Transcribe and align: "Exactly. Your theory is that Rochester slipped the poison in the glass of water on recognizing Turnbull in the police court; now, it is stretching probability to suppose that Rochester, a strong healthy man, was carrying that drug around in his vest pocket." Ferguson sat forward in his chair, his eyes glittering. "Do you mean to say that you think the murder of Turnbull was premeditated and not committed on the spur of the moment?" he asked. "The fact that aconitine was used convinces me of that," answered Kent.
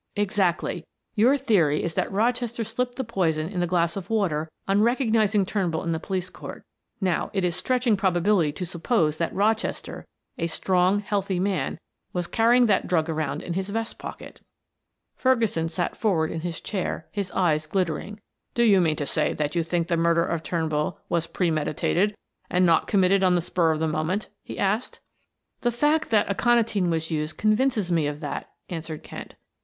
"Exactly. 0.15 0.83
Your 1.13 1.37
theory 1.37 1.83
is 1.83 1.93
that 1.93 2.11
Rochester 2.11 2.63
slipped 2.63 2.95
the 2.95 3.03
poison 3.03 3.47
in 3.49 3.59
the 3.59 3.67
glass 3.67 3.95
of 3.95 4.09
water 4.09 4.49
on 4.67 4.81
recognizing 4.81 5.45
Turnbull 5.45 5.83
in 5.83 5.91
the 5.91 5.99
police 5.99 6.31
court; 6.31 6.65
now, 6.99 7.29
it 7.33 7.45
is 7.45 7.55
stretching 7.55 7.95
probability 7.95 8.51
to 8.53 8.65
suppose 8.65 9.17
that 9.17 9.31
Rochester, 9.31 10.07
a 10.39 10.47
strong 10.47 11.01
healthy 11.01 11.39
man, 11.39 11.77
was 12.13 12.25
carrying 12.25 12.65
that 12.65 12.87
drug 12.87 13.09
around 13.11 13.43
in 13.43 13.53
his 13.53 13.69
vest 13.69 13.99
pocket." 13.99 14.41
Ferguson 15.17 15.69
sat 15.69 15.95
forward 15.95 16.31
in 16.31 16.41
his 16.41 16.59
chair, 16.61 17.07
his 17.11 17.29
eyes 17.33 17.67
glittering. 17.67 18.19
"Do 18.55 18.63
you 18.63 18.81
mean 18.81 18.95
to 18.95 19.05
say 19.05 19.33
that 19.33 19.53
you 19.53 19.61
think 19.61 19.87
the 19.87 19.97
murder 19.97 20.25
of 20.25 20.41
Turnbull 20.41 20.97
was 21.09 21.27
premeditated 21.27 22.15
and 22.49 22.65
not 22.65 22.87
committed 22.87 23.23
on 23.23 23.35
the 23.35 23.39
spur 23.39 23.71
of 23.71 23.79
the 23.79 23.87
moment?" 23.87 24.29
he 24.41 24.57
asked. 24.57 24.99
"The 25.59 25.69
fact 25.71 26.09
that 26.09 26.27
aconitine 26.27 26.89
was 26.89 27.11
used 27.11 27.37
convinces 27.37 27.91
me 27.91 28.07
of 28.07 28.19
that," 28.21 28.49
answered 28.67 29.03
Kent. 29.03 29.35